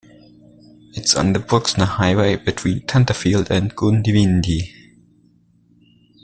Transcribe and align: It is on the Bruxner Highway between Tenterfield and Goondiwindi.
It 0.95 1.05
is 1.05 1.13
on 1.13 1.33
the 1.33 1.39
Bruxner 1.39 1.85
Highway 1.85 2.35
between 2.35 2.81
Tenterfield 2.87 3.51
and 3.51 3.71
Goondiwindi. 3.75 4.71